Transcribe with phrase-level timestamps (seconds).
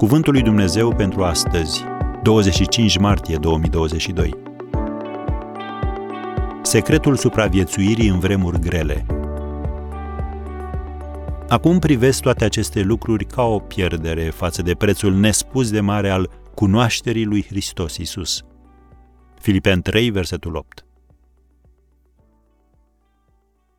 [0.00, 1.84] Cuvântul lui Dumnezeu pentru astăzi,
[2.22, 4.34] 25 martie 2022.
[6.62, 9.06] Secretul supraviețuirii în vremuri grele.
[11.48, 16.30] Acum privesc toate aceste lucruri ca o pierdere față de prețul nespus de mare al
[16.54, 18.44] cunoașterii lui Hristos Isus.
[19.40, 20.84] Filipen 3, versetul 8.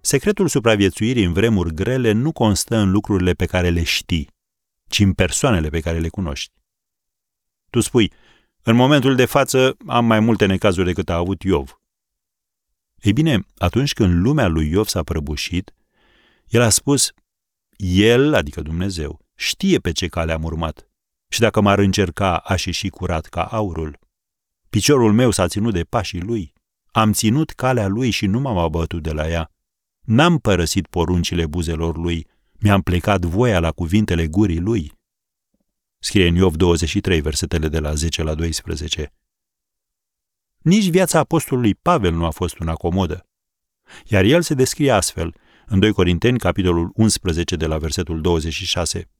[0.00, 4.34] Secretul supraviețuirii în vremuri grele nu constă în lucrurile pe care le știi,
[4.88, 6.52] ci în persoanele pe care le cunoști.
[7.70, 8.12] Tu spui,
[8.62, 11.80] în momentul de față am mai multe necazuri decât a avut Iov.
[13.00, 15.74] Ei bine, atunci când lumea lui Iov s-a prăbușit,
[16.46, 17.12] el a spus,
[17.76, 20.90] el, adică Dumnezeu, știe pe ce cale am urmat
[21.28, 23.98] și dacă m-ar încerca, aș ieși curat ca aurul.
[24.70, 26.52] Piciorul meu s-a ținut de pașii lui.
[26.86, 29.50] Am ținut calea lui și nu m-am abătut de la ea.
[30.00, 32.26] N-am părăsit poruncile buzelor lui,
[32.58, 34.92] mi-am plecat voia la cuvintele gurii lui.
[35.98, 39.12] Scrie în Iov 23, versetele de la 10 la 12.
[40.58, 43.26] Nici viața apostolului Pavel nu a fost una comodă.
[44.04, 45.34] Iar el se descrie astfel,
[45.66, 49.10] în 2 Corinteni, capitolul 11, de la versetul 26.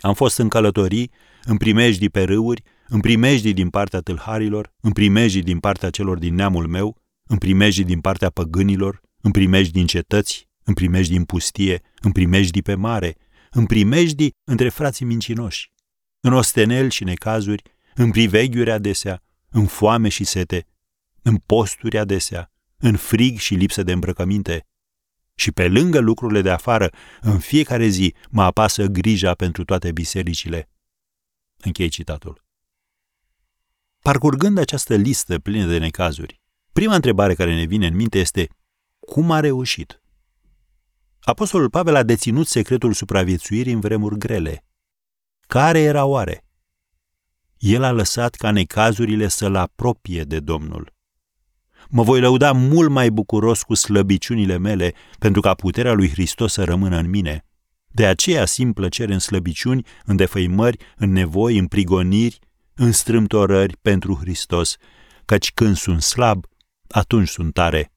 [0.00, 1.10] Am fost în călătorii,
[1.44, 6.34] în primejdii pe râuri, în primejdii din partea tâlharilor, în primejdii din partea celor din
[6.34, 11.82] neamul meu, în primejdii din partea păgânilor, în primejdii din cetăți, în primejdii din pustie,
[12.00, 13.16] în primejdii pe mare,
[13.50, 15.72] în primejdii între frații mincinoși,
[16.20, 17.62] în ostenel și necazuri,
[17.94, 20.66] în priveghiuri adesea, în foame și sete,
[21.22, 24.66] în posturi adesea, în frig și lipsă de îmbrăcăminte.
[25.34, 30.68] Și pe lângă lucrurile de afară, în fiecare zi mă apasă grija pentru toate bisericile.
[31.56, 32.44] Închei citatul.
[34.02, 36.40] Parcurgând această listă plină de necazuri,
[36.72, 38.48] prima întrebare care ne vine în minte este
[38.98, 40.00] cum a reușit?
[41.28, 44.64] Apostolul Pavel a deținut secretul supraviețuirii în vremuri grele.
[45.40, 46.44] Care era oare?
[47.58, 50.94] El a lăsat ca necazurile să-l apropie de Domnul.
[51.88, 56.64] Mă voi lăuda mult mai bucuros cu slăbiciunile mele, pentru ca puterea lui Hristos să
[56.64, 57.44] rămână în mine.
[57.86, 62.38] De aceea simt plăcere în slăbiciuni, în defăimări, în nevoi, în prigoniri,
[62.74, 64.76] în strâmtorări pentru Hristos,
[65.24, 66.44] căci când sunt slab,
[66.88, 67.95] atunci sunt tare.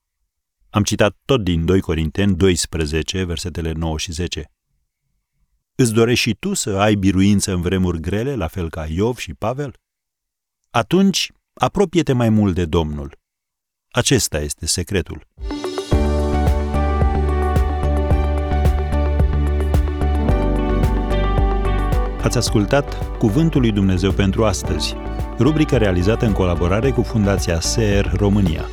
[0.71, 4.51] Am citat tot din 2 Corinteni 12, versetele 9 și 10.
[5.75, 9.33] Îți dorești și tu să ai biruință în vremuri grele, la fel ca Iov și
[9.33, 9.73] Pavel?
[10.69, 13.17] Atunci, apropie-te mai mult de Domnul.
[13.91, 15.27] Acesta este secretul.
[22.21, 24.95] Ați ascultat Cuvântul lui Dumnezeu pentru astăzi,
[25.37, 28.65] rubrica realizată în colaborare cu Fundația SER România.